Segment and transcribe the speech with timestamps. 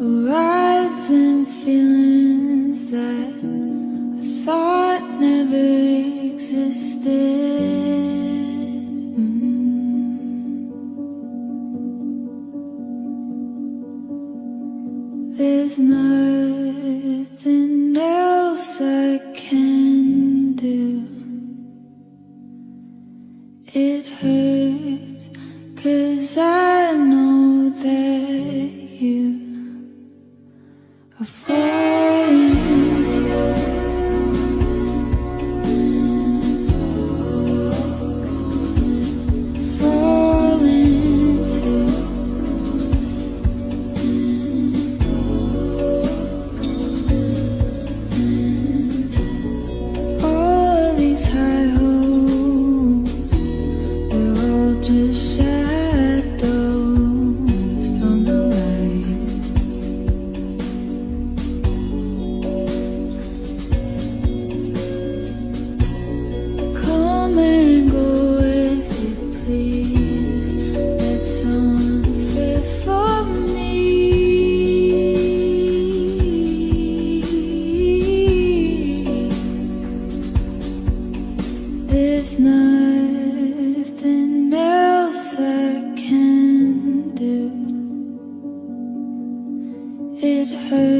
[0.00, 5.68] Horizon feelings that I thought never
[6.32, 7.10] existed.
[9.20, 9.36] Mm.
[15.36, 17.14] There's nothing
[17.94, 21.06] else I can do.
[23.66, 24.89] It hurts,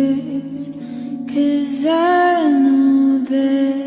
[0.01, 3.80] Cause I know that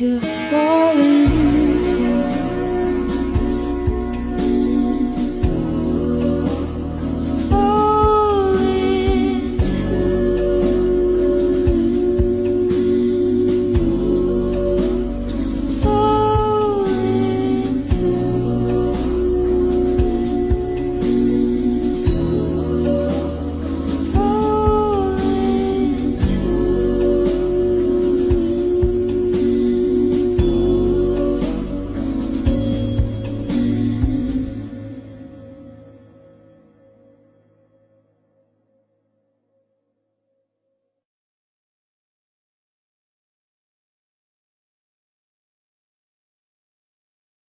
[0.00, 1.29] To fall in.